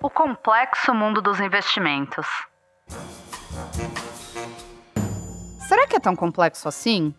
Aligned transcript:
O 0.00 0.08
complexo 0.08 0.94
mundo 0.94 1.20
dos 1.20 1.40
investimentos. 1.40 2.24
Será 5.66 5.88
que 5.88 5.96
é 5.96 5.98
tão 5.98 6.14
complexo 6.14 6.68
assim? 6.68 7.12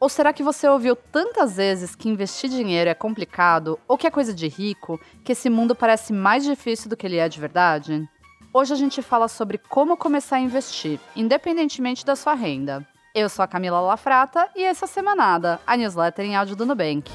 Ou 0.00 0.08
será 0.08 0.32
que 0.32 0.42
você 0.42 0.66
ouviu 0.66 0.96
tantas 0.96 1.56
vezes 1.56 1.94
que 1.94 2.08
investir 2.08 2.50
dinheiro 2.50 2.90
é 2.90 2.94
complicado 2.94 3.78
ou 3.86 3.96
que 3.96 4.08
é 4.08 4.10
coisa 4.10 4.34
de 4.34 4.48
rico, 4.48 5.00
que 5.24 5.30
esse 5.30 5.48
mundo 5.48 5.76
parece 5.76 6.12
mais 6.12 6.42
difícil 6.42 6.90
do 6.90 6.96
que 6.96 7.06
ele 7.06 7.18
é 7.18 7.28
de 7.28 7.38
verdade? 7.38 8.04
Hoje 8.52 8.72
a 8.72 8.76
gente 8.76 9.00
fala 9.00 9.28
sobre 9.28 9.56
como 9.56 9.96
começar 9.96 10.36
a 10.36 10.40
investir, 10.40 10.98
independentemente 11.14 12.04
da 12.04 12.16
sua 12.16 12.34
renda. 12.34 12.84
Eu 13.14 13.28
sou 13.28 13.44
a 13.44 13.48
Camila 13.48 13.80
Lafrata 13.80 14.50
e 14.56 14.64
essa 14.64 14.86
é 14.86 14.86
a 14.86 14.88
Semanada, 14.88 15.60
a 15.64 15.76
newsletter 15.76 16.24
em 16.24 16.34
áudio 16.34 16.56
do 16.56 16.66
Nubank. 16.66 17.08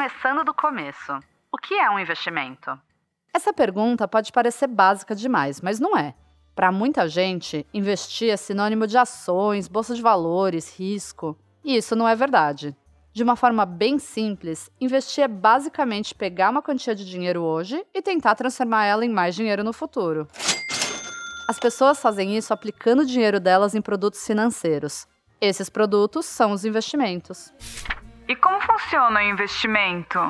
Começando 0.00 0.42
do 0.42 0.54
começo. 0.54 1.12
O 1.52 1.58
que 1.58 1.74
é 1.74 1.90
um 1.90 1.98
investimento? 1.98 2.70
Essa 3.34 3.52
pergunta 3.52 4.08
pode 4.08 4.32
parecer 4.32 4.66
básica 4.66 5.14
demais, 5.14 5.60
mas 5.60 5.78
não 5.78 5.94
é. 5.94 6.14
Para 6.54 6.72
muita 6.72 7.06
gente, 7.06 7.66
investir 7.74 8.30
é 8.30 8.36
sinônimo 8.38 8.86
de 8.86 8.96
ações, 8.96 9.68
bolsa 9.68 9.94
de 9.94 10.00
valores, 10.00 10.74
risco. 10.74 11.38
E 11.62 11.76
isso 11.76 11.94
não 11.94 12.08
é 12.08 12.16
verdade. 12.16 12.74
De 13.12 13.22
uma 13.22 13.36
forma 13.36 13.66
bem 13.66 13.98
simples, 13.98 14.70
investir 14.80 15.22
é 15.22 15.28
basicamente 15.28 16.14
pegar 16.14 16.48
uma 16.48 16.62
quantia 16.62 16.94
de 16.94 17.04
dinheiro 17.04 17.42
hoje 17.42 17.84
e 17.92 18.00
tentar 18.00 18.34
transformar 18.36 18.86
ela 18.86 19.04
em 19.04 19.10
mais 19.10 19.34
dinheiro 19.34 19.62
no 19.62 19.74
futuro. 19.74 20.26
As 21.46 21.60
pessoas 21.60 22.00
fazem 22.00 22.38
isso 22.38 22.54
aplicando 22.54 23.00
o 23.00 23.06
dinheiro 23.06 23.38
delas 23.38 23.74
em 23.74 23.82
produtos 23.82 24.26
financeiros. 24.26 25.06
Esses 25.42 25.68
produtos 25.68 26.24
são 26.24 26.52
os 26.52 26.64
investimentos. 26.64 27.52
E 28.30 28.36
como 28.36 28.60
funciona 28.60 29.18
o 29.18 29.22
investimento? 29.24 30.20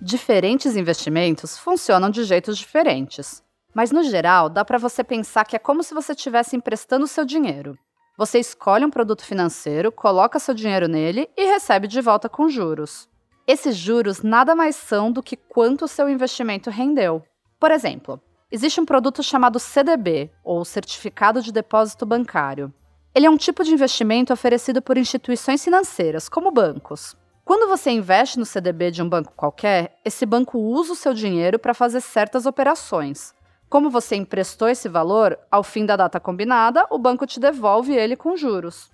Diferentes 0.00 0.76
investimentos 0.76 1.58
funcionam 1.58 2.08
de 2.08 2.24
jeitos 2.24 2.56
diferentes. 2.56 3.42
Mas 3.74 3.92
no 3.92 4.02
geral, 4.02 4.48
dá 4.48 4.64
para 4.64 4.78
você 4.78 5.04
pensar 5.04 5.44
que 5.44 5.54
é 5.54 5.58
como 5.58 5.82
se 5.82 5.92
você 5.92 6.12
estivesse 6.12 6.56
emprestando 6.56 7.06
seu 7.06 7.22
dinheiro. 7.22 7.78
Você 8.16 8.38
escolhe 8.38 8.82
um 8.82 8.88
produto 8.88 9.26
financeiro, 9.26 9.92
coloca 9.92 10.38
seu 10.38 10.54
dinheiro 10.54 10.88
nele 10.88 11.28
e 11.36 11.44
recebe 11.44 11.86
de 11.86 12.00
volta 12.00 12.30
com 12.30 12.48
juros. 12.48 13.10
Esses 13.46 13.76
juros 13.76 14.22
nada 14.22 14.56
mais 14.56 14.74
são 14.74 15.12
do 15.12 15.22
que 15.22 15.36
quanto 15.36 15.84
o 15.84 15.88
seu 15.88 16.08
investimento 16.08 16.70
rendeu. 16.70 17.22
Por 17.60 17.70
exemplo, 17.70 18.18
existe 18.50 18.80
um 18.80 18.86
produto 18.86 19.22
chamado 19.22 19.58
CDB, 19.58 20.30
ou 20.42 20.64
Certificado 20.64 21.42
de 21.42 21.52
Depósito 21.52 22.06
Bancário. 22.06 22.72
Ele 23.14 23.26
é 23.26 23.30
um 23.30 23.36
tipo 23.36 23.62
de 23.62 23.74
investimento 23.74 24.32
oferecido 24.32 24.80
por 24.80 24.96
instituições 24.96 25.62
financeiras, 25.62 26.26
como 26.26 26.50
bancos. 26.50 27.14
Quando 27.44 27.68
você 27.68 27.90
investe 27.90 28.38
no 28.38 28.46
CDB 28.46 28.90
de 28.90 29.02
um 29.02 29.08
banco 29.08 29.34
qualquer, 29.36 29.98
esse 30.02 30.24
banco 30.24 30.58
usa 30.58 30.94
o 30.94 30.96
seu 30.96 31.12
dinheiro 31.12 31.58
para 31.58 31.74
fazer 31.74 32.00
certas 32.00 32.46
operações. 32.46 33.34
Como 33.68 33.90
você 33.90 34.16
emprestou 34.16 34.66
esse 34.66 34.88
valor, 34.88 35.38
ao 35.50 35.62
fim 35.62 35.84
da 35.84 35.94
data 35.94 36.18
combinada, 36.18 36.86
o 36.90 36.98
banco 36.98 37.26
te 37.26 37.38
devolve 37.38 37.94
ele 37.94 38.16
com 38.16 38.34
juros. 38.34 38.90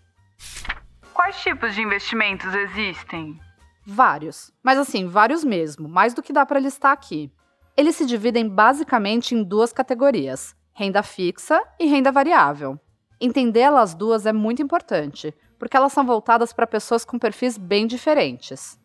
Quais 1.14 1.40
tipos 1.40 1.76
de 1.76 1.82
investimentos 1.82 2.52
existem? 2.52 3.38
Vários, 3.86 4.52
mas 4.64 4.78
assim, 4.78 5.06
vários 5.06 5.44
mesmo, 5.44 5.88
mais 5.88 6.12
do 6.12 6.22
que 6.22 6.32
dá 6.32 6.44
para 6.44 6.58
listar 6.58 6.90
aqui. 6.90 7.32
Eles 7.76 7.94
se 7.94 8.04
dividem 8.04 8.48
basicamente 8.48 9.32
em 9.32 9.44
duas 9.44 9.72
categorias: 9.72 10.56
renda 10.72 11.04
fixa 11.04 11.62
e 11.78 11.86
renda 11.86 12.10
variável. 12.10 12.80
Entender 13.20 13.60
elas 13.60 13.94
duas 13.94 14.24
é 14.24 14.32
muito 14.32 14.62
importante, 14.62 15.34
porque 15.58 15.76
elas 15.76 15.92
são 15.92 16.06
voltadas 16.06 16.52
para 16.54 16.66
pessoas 16.66 17.04
com 17.04 17.18
perfis 17.18 17.58
bem 17.58 17.86
diferentes. 17.86 18.78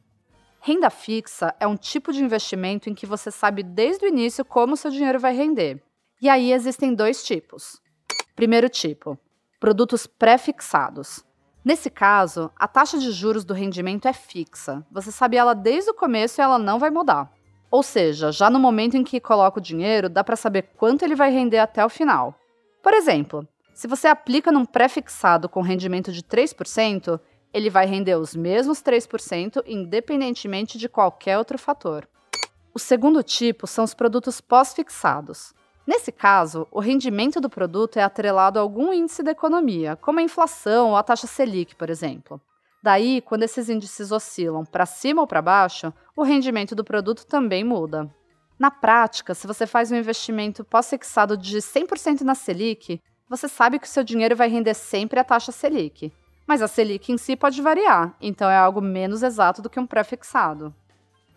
Renda 0.59 0.89
fixa 0.89 1.55
é 1.59 1.65
um 1.65 1.77
tipo 1.77 2.11
de 2.11 2.23
investimento 2.23 2.89
em 2.89 2.93
que 2.93 3.05
você 3.05 3.31
sabe 3.31 3.63
desde 3.63 4.05
o 4.05 4.09
início 4.09 4.43
como 4.43 4.75
seu 4.75 4.91
dinheiro 4.91 5.19
vai 5.19 5.33
render. 5.33 5.81
E 6.21 6.27
aí 6.27 6.51
existem 6.51 6.93
dois 6.93 7.23
tipos. 7.23 7.79
Primeiro 8.35 8.67
tipo, 8.67 9.17
produtos 9.59 10.05
pré-fixados. 10.05 11.23
Nesse 11.63 11.89
caso, 11.89 12.51
a 12.57 12.67
taxa 12.67 12.97
de 12.97 13.11
juros 13.11 13.45
do 13.45 13.53
rendimento 13.53 14.07
é 14.07 14.13
fixa. 14.13 14.85
Você 14.91 15.11
sabe 15.11 15.37
ela 15.37 15.53
desde 15.53 15.91
o 15.91 15.95
começo 15.95 16.41
e 16.41 16.43
ela 16.43 16.59
não 16.59 16.77
vai 16.77 16.89
mudar. 16.89 17.31
Ou 17.71 17.81
seja, 17.81 18.31
já 18.31 18.49
no 18.49 18.59
momento 18.59 18.97
em 18.97 19.03
que 19.03 19.19
coloca 19.19 19.59
o 19.59 19.63
dinheiro, 19.63 20.09
dá 20.09 20.23
para 20.23 20.35
saber 20.35 20.71
quanto 20.77 21.03
ele 21.03 21.15
vai 21.15 21.31
render 21.31 21.59
até 21.59 21.85
o 21.85 21.89
final. 21.89 22.35
Por 22.83 22.93
exemplo, 22.93 23.47
se 23.75 23.87
você 23.87 24.07
aplica 24.07 24.53
num 24.53 24.65
pré-fixado 24.65 25.49
com 25.49 25.61
rendimento 25.61 26.09
de 26.09 26.23
3%, 26.23 27.19
ele 27.53 27.69
vai 27.69 27.85
render 27.85 28.15
os 28.15 28.33
mesmos 28.33 28.81
3% 28.81 29.61
independentemente 29.67 30.77
de 30.77 30.87
qualquer 30.87 31.37
outro 31.37 31.57
fator. 31.57 32.07
O 32.73 32.79
segundo 32.79 33.21
tipo 33.21 33.67
são 33.67 33.83
os 33.83 33.93
produtos 33.93 34.39
pós-fixados. 34.39 35.53
Nesse 35.85 36.09
caso, 36.09 36.65
o 36.71 36.79
rendimento 36.79 37.41
do 37.41 37.49
produto 37.49 37.97
é 37.97 38.03
atrelado 38.03 38.57
a 38.57 38.61
algum 38.61 38.93
índice 38.93 39.21
da 39.21 39.31
economia, 39.31 39.97
como 39.97 40.19
a 40.19 40.23
inflação 40.23 40.91
ou 40.91 40.95
a 40.95 41.03
taxa 41.03 41.27
Selic, 41.27 41.75
por 41.75 41.89
exemplo. 41.89 42.39
Daí, 42.81 43.19
quando 43.19 43.43
esses 43.43 43.67
índices 43.67 44.09
oscilam 44.09 44.63
para 44.63 44.85
cima 44.85 45.19
ou 45.21 45.27
para 45.27 45.41
baixo, 45.41 45.93
o 46.15 46.23
rendimento 46.23 46.73
do 46.75 46.83
produto 46.83 47.25
também 47.25 47.63
muda. 47.63 48.09
Na 48.57 48.71
prática, 48.71 49.33
se 49.33 49.45
você 49.45 49.67
faz 49.67 49.91
um 49.91 49.97
investimento 49.97 50.63
pós-fixado 50.63 51.35
de 51.35 51.57
100% 51.57 52.21
na 52.21 52.35
Selic, 52.35 53.01
você 53.29 53.47
sabe 53.47 53.79
que 53.79 53.87
o 53.87 53.89
seu 53.89 54.03
dinheiro 54.03 54.35
vai 54.35 54.47
render 54.47 54.73
sempre 54.73 55.19
a 55.19 55.23
taxa 55.23 55.51
Selic. 55.51 56.13
Mas 56.45 56.61
a 56.61 56.67
Selic 56.67 57.11
em 57.11 57.17
si 57.17 57.35
pode 57.35 57.61
variar, 57.61 58.15
então 58.21 58.49
é 58.49 58.55
algo 58.55 58.81
menos 58.81 59.23
exato 59.23 59.61
do 59.61 59.69
que 59.69 59.79
um 59.79 59.87
pré-fixado. 59.87 60.73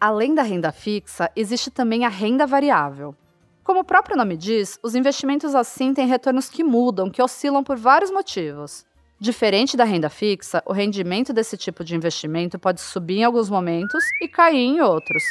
Além 0.00 0.34
da 0.34 0.42
renda 0.42 0.70
fixa, 0.70 1.30
existe 1.34 1.70
também 1.70 2.04
a 2.04 2.08
renda 2.08 2.46
variável. 2.46 3.16
Como 3.64 3.80
o 3.80 3.84
próprio 3.84 4.16
nome 4.16 4.36
diz, 4.36 4.78
os 4.82 4.94
investimentos 4.94 5.54
assim 5.54 5.92
têm 5.92 6.06
retornos 6.06 6.48
que 6.48 6.62
mudam, 6.62 7.10
que 7.10 7.22
oscilam 7.22 7.64
por 7.64 7.76
vários 7.76 8.10
motivos. 8.10 8.86
Diferente 9.20 9.76
da 9.76 9.82
renda 9.82 10.08
fixa, 10.08 10.62
o 10.64 10.72
rendimento 10.72 11.32
desse 11.32 11.56
tipo 11.56 11.82
de 11.82 11.96
investimento 11.96 12.58
pode 12.58 12.80
subir 12.80 13.18
em 13.18 13.24
alguns 13.24 13.50
momentos 13.50 14.04
e 14.22 14.28
cair 14.28 14.58
em 14.58 14.80
outros. 14.80 15.22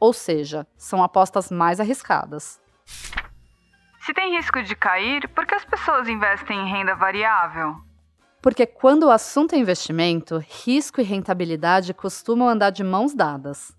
Ou 0.00 0.12
seja, 0.12 0.66
são 0.76 1.02
apostas 1.02 1.50
mais 1.50 1.78
arriscadas. 1.78 2.60
Se 4.08 4.14
tem 4.14 4.34
risco 4.34 4.62
de 4.62 4.74
cair, 4.74 5.28
por 5.34 5.44
que 5.44 5.54
as 5.54 5.66
pessoas 5.66 6.08
investem 6.08 6.58
em 6.58 6.72
renda 6.72 6.94
variável? 6.94 7.76
Porque 8.40 8.64
quando 8.64 9.02
o 9.02 9.10
assunto 9.10 9.54
é 9.54 9.58
investimento, 9.58 10.42
risco 10.64 10.98
e 11.02 11.04
rentabilidade 11.04 11.92
costumam 11.92 12.48
andar 12.48 12.70
de 12.70 12.82
mãos 12.82 13.12
dadas. 13.12 13.70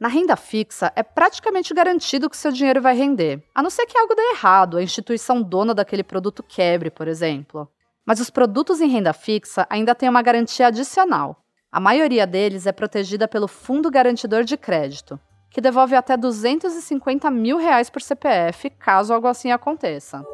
Na 0.00 0.08
renda 0.08 0.36
fixa, 0.36 0.90
é 0.96 1.02
praticamente 1.02 1.74
garantido 1.74 2.30
que 2.30 2.36
seu 2.38 2.50
dinheiro 2.50 2.80
vai 2.80 2.96
render, 2.96 3.44
a 3.54 3.62
não 3.62 3.68
ser 3.68 3.84
que 3.84 3.98
algo 3.98 4.14
dê 4.14 4.22
errado, 4.30 4.78
a 4.78 4.82
instituição 4.82 5.42
dona 5.42 5.74
daquele 5.74 6.02
produto 6.02 6.42
quebre, 6.42 6.90
por 6.90 7.06
exemplo. 7.06 7.68
Mas 8.06 8.20
os 8.20 8.30
produtos 8.30 8.80
em 8.80 8.88
renda 8.88 9.12
fixa 9.12 9.66
ainda 9.68 9.94
têm 9.94 10.08
uma 10.08 10.22
garantia 10.22 10.68
adicional. 10.68 11.44
A 11.70 11.78
maioria 11.78 12.26
deles 12.26 12.66
é 12.66 12.72
protegida 12.72 13.28
pelo 13.28 13.46
Fundo 13.46 13.90
Garantidor 13.90 14.44
de 14.44 14.56
Crédito, 14.56 15.20
que 15.54 15.60
devolve 15.60 15.94
até 15.94 16.16
250 16.16 17.30
mil 17.30 17.56
reais 17.58 17.88
por 17.88 18.02
CPF 18.02 18.68
caso 18.70 19.14
algo 19.14 19.28
assim 19.28 19.52
aconteça. 19.52 20.26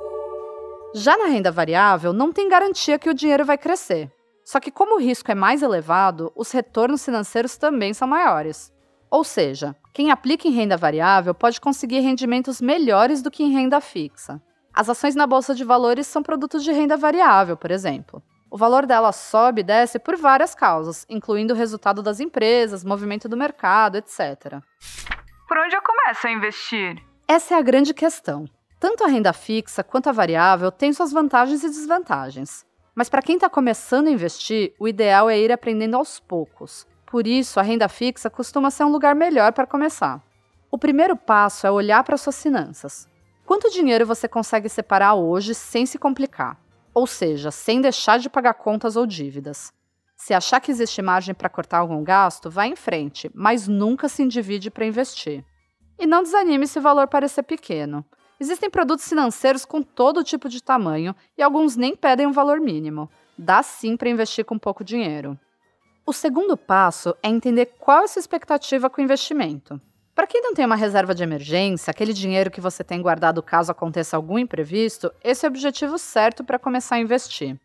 Já 0.94 1.14
na 1.19 1.26
renda 1.26 1.53
variável, 1.53 2.14
não 2.14 2.32
tem 2.32 2.48
garantia 2.48 2.98
que 2.98 3.10
o 3.10 3.12
dinheiro 3.12 3.44
vai 3.44 3.58
crescer. 3.58 4.10
Só 4.42 4.58
que, 4.58 4.70
como 4.70 4.97
o 4.97 4.98
risco 4.98 5.31
é 5.31 5.34
mais 5.34 5.60
elevado, 5.60 6.32
os 6.34 6.50
retornos 6.50 7.04
financeiros 7.04 7.58
também 7.58 7.92
são 7.92 8.08
maiores. 8.08 8.72
Ou 9.10 9.22
seja, 9.22 9.76
quem 9.92 10.10
aplica 10.10 10.48
em 10.48 10.53
renda 10.53 10.76
variável 10.78 11.34
pode 11.34 11.60
conseguir 11.60 12.00
rendimentos 12.00 12.58
melhores 12.58 13.20
do 13.20 13.31
que 13.31 13.44
em 13.44 13.52
renda 13.52 13.78
fixa. 13.78 14.41
As 14.72 14.88
ações 14.88 15.14
na 15.14 15.26
bolsa 15.26 15.54
de 15.54 15.64
valores 15.64 16.06
são 16.06 16.22
produtos 16.22 16.64
de 16.64 16.72
renda 16.72 16.97
variável, 16.97 17.58
por 17.58 17.70
exemplo. 17.70 18.22
O 18.50 18.56
valor 18.56 18.87
dela 18.87 19.12
sobe 19.12 19.60
e 19.60 19.64
desce 19.64 19.98
por 19.98 20.16
várias 20.16 20.54
causas, 20.54 21.04
incluindo 21.10 21.52
o 21.52 21.56
resultado 21.56 22.02
das 22.02 22.20
empresas, 22.20 22.82
movimento 22.82 23.28
do 23.28 23.37
mercado, 23.37 23.96
etc. 23.96 24.61
Por 25.50 25.58
onde 25.58 25.75
eu 25.75 25.82
começo 25.82 26.29
a 26.29 26.31
investir? 26.31 27.02
Essa 27.26 27.56
é 27.56 27.58
a 27.58 27.61
grande 27.61 27.93
questão. 27.93 28.44
Tanto 28.79 29.02
a 29.02 29.08
renda 29.08 29.32
fixa 29.32 29.82
quanto 29.82 30.08
a 30.08 30.12
variável 30.12 30.70
têm 30.70 30.93
suas 30.93 31.11
vantagens 31.11 31.64
e 31.64 31.69
desvantagens. 31.69 32.64
Mas 32.94 33.08
para 33.08 33.20
quem 33.20 33.35
está 33.35 33.50
começando 33.50 34.06
a 34.06 34.12
investir, 34.12 34.73
o 34.79 34.87
ideal 34.87 35.29
é 35.29 35.37
ir 35.37 35.50
aprendendo 35.50 35.97
aos 35.97 36.20
poucos. 36.20 36.87
Por 37.05 37.26
isso, 37.26 37.58
a 37.58 37.64
renda 37.64 37.88
fixa 37.88 38.31
costuma 38.31 38.70
ser 38.70 38.85
um 38.85 38.93
lugar 38.93 39.17
melhor 39.17 39.52
para 39.52 39.67
começar. 39.67 40.23
O 40.70 40.79
primeiro 40.79 41.17
passo 41.17 41.67
é 41.67 41.70
olhar 41.73 42.05
para 42.05 42.17
suas 42.17 42.41
finanças. 42.41 43.08
Quanto 43.44 43.73
dinheiro 43.73 44.06
você 44.06 44.29
consegue 44.29 44.69
separar 44.69 45.14
hoje 45.14 45.52
sem 45.52 45.85
se 45.85 45.99
complicar? 45.99 46.56
ou 46.94 47.06
seja, 47.06 47.50
sem 47.50 47.81
deixar 47.81 48.19
de 48.19 48.29
pagar 48.29 48.55
contas 48.55 48.97
ou 48.97 49.06
dívidas. 49.06 49.73
Se 50.20 50.34
achar 50.34 50.61
que 50.61 50.70
existe 50.70 51.00
margem 51.00 51.34
para 51.34 51.49
cortar 51.49 51.78
algum 51.78 52.05
gasto, 52.05 52.50
vá 52.50 52.67
em 52.67 52.76
frente, 52.76 53.31
mas 53.34 53.67
nunca 53.67 54.06
se 54.06 54.22
endivide 54.22 54.70
para 54.70 54.84
investir. 54.84 55.43
E 55.99 56.06
não 56.06 56.22
desanime 56.22 56.67
se 56.67 56.78
o 56.78 56.82
valor 56.82 57.08
parecer 57.08 57.43
pequeno. 57.43 58.05
Existem 58.38 58.69
produtos 58.69 59.08
financeiros 59.08 59.64
com 59.64 59.81
todo 59.81 60.22
tipo 60.22 60.46
de 60.46 60.62
tamanho 60.62 61.17
e 61.38 61.43
alguns 61.43 61.75
nem 61.75 61.96
pedem 61.96 62.26
um 62.26 62.32
valor 62.32 62.61
mínimo. 62.61 63.08
Dá 63.37 63.62
sim 63.62 63.96
para 63.96 64.11
investir 64.11 64.44
com 64.44 64.58
pouco 64.58 64.84
dinheiro. 64.84 65.40
O 66.05 66.12
segundo 66.12 66.55
passo 66.55 67.16
é 67.23 67.28
entender 67.31 67.73
qual 67.78 68.02
é 68.02 68.05
a 68.05 68.08
sua 68.08 68.20
expectativa 68.20 68.90
com 68.90 69.00
o 69.00 69.05
investimento. 69.05 69.81
Para 70.14 70.26
quem 70.26 70.43
não 70.43 70.52
tem 70.52 70.66
uma 70.66 70.76
reserva 70.76 71.14
de 71.14 71.23
emergência, 71.23 71.90
aquele 71.90 72.12
dinheiro 72.12 72.50
que 72.50 72.61
você 72.61 72.84
tem 72.84 73.00
guardado 73.00 73.43
caso 73.43 73.73
aconteça 73.73 74.19
algum 74.19 74.38
imprevisto, 74.38 75.11
esse 75.25 75.46
é 75.46 75.49
o 75.49 75.50
objetivo 75.50 75.96
certo 75.96 76.44
para 76.44 76.58
começar 76.58 76.96
a 76.96 77.00
investir. 77.00 77.58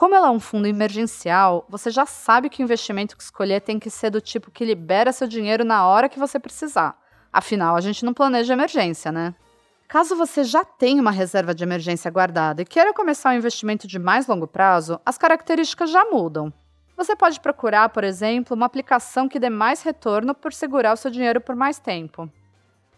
Como 0.00 0.14
ela 0.14 0.28
é 0.28 0.30
um 0.30 0.40
fundo 0.40 0.66
emergencial, 0.66 1.66
você 1.68 1.90
já 1.90 2.06
sabe 2.06 2.48
que 2.48 2.62
o 2.62 2.64
investimento 2.64 3.14
que 3.14 3.22
escolher 3.22 3.60
tem 3.60 3.78
que 3.78 3.90
ser 3.90 4.08
do 4.08 4.18
tipo 4.18 4.50
que 4.50 4.64
libera 4.64 5.12
seu 5.12 5.28
dinheiro 5.28 5.62
na 5.62 5.86
hora 5.86 6.08
que 6.08 6.18
você 6.18 6.38
precisar. 6.38 6.98
Afinal, 7.30 7.76
a 7.76 7.82
gente 7.82 8.02
não 8.02 8.14
planeja 8.14 8.54
emergência, 8.54 9.12
né? 9.12 9.34
Caso 9.86 10.16
você 10.16 10.42
já 10.42 10.64
tenha 10.64 11.02
uma 11.02 11.10
reserva 11.10 11.54
de 11.54 11.62
emergência 11.62 12.10
guardada 12.10 12.62
e 12.62 12.64
queira 12.64 12.94
começar 12.94 13.28
um 13.28 13.36
investimento 13.36 13.86
de 13.86 13.98
mais 13.98 14.26
longo 14.26 14.46
prazo, 14.46 14.98
as 15.04 15.18
características 15.18 15.90
já 15.90 16.02
mudam. 16.06 16.50
Você 16.96 17.14
pode 17.14 17.38
procurar, 17.38 17.90
por 17.90 18.02
exemplo, 18.02 18.56
uma 18.56 18.64
aplicação 18.64 19.28
que 19.28 19.38
dê 19.38 19.50
mais 19.50 19.82
retorno 19.82 20.34
por 20.34 20.54
segurar 20.54 20.94
o 20.94 20.96
seu 20.96 21.10
dinheiro 21.10 21.42
por 21.42 21.54
mais 21.54 21.78
tempo. 21.78 22.26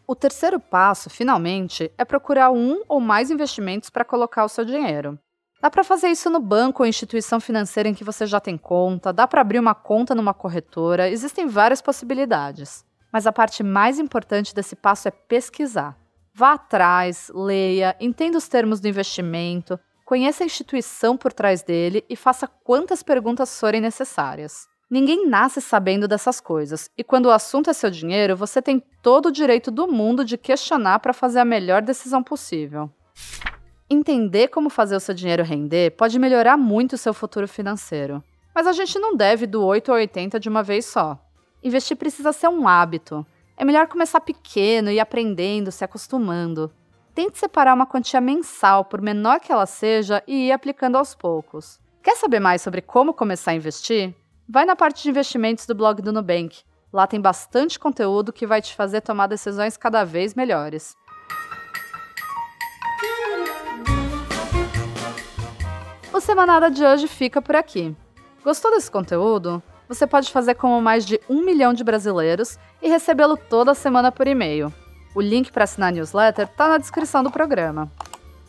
O 0.06 0.14
terceiro 0.14 0.60
passo, 0.60 1.10
finalmente, 1.10 1.90
é 1.98 2.04
procurar 2.04 2.52
um 2.52 2.80
ou 2.88 3.00
mais 3.00 3.28
investimentos 3.28 3.90
para 3.90 4.04
colocar 4.04 4.44
o 4.44 4.48
seu 4.48 4.64
dinheiro. 4.64 5.18
Dá 5.62 5.70
para 5.70 5.84
fazer 5.84 6.08
isso 6.08 6.28
no 6.28 6.40
banco 6.40 6.82
ou 6.82 6.88
instituição 6.88 7.38
financeira 7.38 7.88
em 7.88 7.94
que 7.94 8.02
você 8.02 8.26
já 8.26 8.40
tem 8.40 8.58
conta, 8.58 9.12
dá 9.12 9.28
para 9.28 9.42
abrir 9.42 9.60
uma 9.60 9.76
conta 9.76 10.12
numa 10.12 10.34
corretora, 10.34 11.08
existem 11.08 11.46
várias 11.46 11.80
possibilidades. 11.80 12.84
Mas 13.12 13.28
a 13.28 13.32
parte 13.32 13.62
mais 13.62 14.00
importante 14.00 14.52
desse 14.52 14.74
passo 14.74 15.06
é 15.06 15.12
pesquisar. 15.12 15.96
Vá 16.34 16.54
atrás, 16.54 17.30
leia, 17.32 17.94
entenda 18.00 18.38
os 18.38 18.48
termos 18.48 18.80
do 18.80 18.88
investimento, 18.88 19.78
conheça 20.04 20.42
a 20.42 20.46
instituição 20.46 21.16
por 21.16 21.32
trás 21.32 21.62
dele 21.62 22.04
e 22.10 22.16
faça 22.16 22.48
quantas 22.48 23.00
perguntas 23.04 23.60
forem 23.60 23.80
necessárias. 23.80 24.66
Ninguém 24.90 25.28
nasce 25.28 25.60
sabendo 25.60 26.08
dessas 26.08 26.40
coisas, 26.40 26.90
e 26.98 27.04
quando 27.04 27.26
o 27.26 27.30
assunto 27.30 27.70
é 27.70 27.72
seu 27.72 27.88
dinheiro, 27.88 28.36
você 28.36 28.60
tem 28.60 28.82
todo 29.00 29.26
o 29.26 29.32
direito 29.32 29.70
do 29.70 29.86
mundo 29.86 30.24
de 30.24 30.36
questionar 30.36 30.98
para 30.98 31.12
fazer 31.12 31.38
a 31.38 31.44
melhor 31.44 31.82
decisão 31.82 32.20
possível. 32.20 32.90
Entender 33.94 34.48
como 34.48 34.70
fazer 34.70 34.96
o 34.96 35.00
seu 35.00 35.14
dinheiro 35.14 35.44
render 35.44 35.90
pode 35.90 36.18
melhorar 36.18 36.56
muito 36.56 36.94
o 36.94 36.98
seu 36.98 37.12
futuro 37.12 37.46
financeiro. 37.46 38.24
Mas 38.54 38.66
a 38.66 38.72
gente 38.72 38.98
não 38.98 39.14
deve 39.14 39.46
do 39.46 39.62
8 39.62 39.90
ao 39.90 39.98
80 39.98 40.40
de 40.40 40.48
uma 40.48 40.62
vez 40.62 40.86
só. 40.86 41.22
Investir 41.62 41.94
precisa 41.98 42.32
ser 42.32 42.48
um 42.48 42.66
hábito. 42.66 43.26
É 43.54 43.66
melhor 43.66 43.86
começar 43.88 44.22
pequeno 44.22 44.90
e 44.90 44.98
aprendendo, 44.98 45.70
se 45.70 45.84
acostumando. 45.84 46.72
Tente 47.14 47.38
separar 47.38 47.74
uma 47.74 47.84
quantia 47.84 48.18
mensal, 48.18 48.82
por 48.86 49.02
menor 49.02 49.40
que 49.40 49.52
ela 49.52 49.66
seja, 49.66 50.22
e 50.26 50.46
ir 50.46 50.52
aplicando 50.52 50.96
aos 50.96 51.14
poucos. 51.14 51.78
Quer 52.02 52.16
saber 52.16 52.40
mais 52.40 52.62
sobre 52.62 52.80
como 52.80 53.12
começar 53.12 53.50
a 53.50 53.56
investir? 53.56 54.14
Vai 54.48 54.64
na 54.64 54.74
parte 54.74 55.02
de 55.02 55.10
investimentos 55.10 55.66
do 55.66 55.74
blog 55.74 56.00
do 56.00 56.14
Nubank. 56.14 56.62
Lá 56.90 57.06
tem 57.06 57.20
bastante 57.20 57.78
conteúdo 57.78 58.32
que 58.32 58.46
vai 58.46 58.62
te 58.62 58.74
fazer 58.74 59.02
tomar 59.02 59.26
decisões 59.26 59.76
cada 59.76 60.02
vez 60.02 60.34
melhores. 60.34 60.96
Semanada 66.22 66.70
de 66.70 66.84
hoje 66.84 67.08
fica 67.08 67.42
por 67.42 67.56
aqui. 67.56 67.96
Gostou 68.44 68.70
desse 68.70 68.88
conteúdo? 68.88 69.60
Você 69.88 70.06
pode 70.06 70.30
fazer 70.30 70.54
como 70.54 70.80
mais 70.80 71.04
de 71.04 71.20
um 71.28 71.44
milhão 71.44 71.74
de 71.74 71.82
brasileiros 71.82 72.60
e 72.80 72.88
recebê-lo 72.88 73.36
toda 73.36 73.74
semana 73.74 74.12
por 74.12 74.28
e-mail. 74.28 74.72
O 75.16 75.20
link 75.20 75.50
para 75.50 75.64
assinar 75.64 75.88
a 75.88 75.92
newsletter 75.92 76.46
está 76.46 76.68
na 76.68 76.78
descrição 76.78 77.24
do 77.24 77.30
programa. 77.30 77.90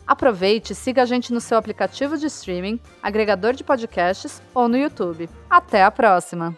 Aproveite 0.06 0.72
e 0.72 0.76
siga 0.76 1.02
a 1.02 1.04
gente 1.04 1.32
no 1.32 1.40
seu 1.40 1.58
aplicativo 1.58 2.16
de 2.16 2.26
streaming, 2.26 2.78
agregador 3.02 3.54
de 3.54 3.64
podcasts 3.64 4.40
ou 4.54 4.68
no 4.68 4.78
YouTube. 4.78 5.28
Até 5.50 5.82
a 5.82 5.90
próxima! 5.90 6.56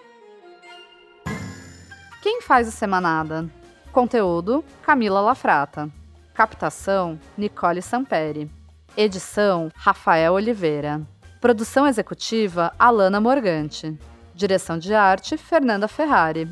Quem 2.20 2.42
faz 2.42 2.68
o 2.68 2.72
Semanada? 2.72 3.48
Conteúdo: 3.90 4.62
Camila 4.82 5.22
Lafrata. 5.22 5.88
Captação: 6.34 7.18
Nicole 7.38 7.80
Samperi. 7.80 8.50
Edição: 8.96 9.70
Rafael 9.74 10.32
Oliveira. 10.32 11.02
Produção 11.38 11.86
executiva: 11.86 12.72
Alana 12.78 13.20
Morgante. 13.20 13.94
Direção 14.34 14.78
de 14.78 14.94
arte: 14.94 15.36
Fernanda 15.36 15.86
Ferrari. 15.86 16.48